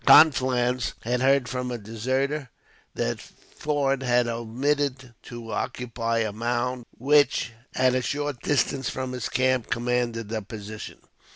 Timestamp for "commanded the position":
9.69-11.01